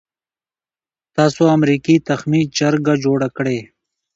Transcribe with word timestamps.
تاسو 1.15 1.41
امریکې 1.57 1.95
تخمي 2.07 2.41
چرګه 2.57 2.93
جوړه 3.03 3.27
کړې. 3.37 3.59